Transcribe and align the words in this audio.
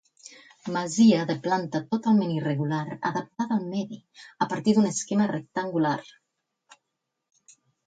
Masia 0.77 1.19
de 1.31 1.35
planta 1.47 1.81
totalment 1.95 2.31
irregular 2.37 2.79
adaptada 3.11 3.59
al 3.59 3.69
medi, 3.75 4.01
a 4.47 4.49
partir 4.55 4.75
d'un 4.79 4.91
esquema 4.95 5.31
rectangular. 5.35 5.95